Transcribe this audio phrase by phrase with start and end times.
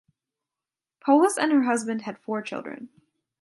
[0.99, 2.89] Polis and her husband had four children.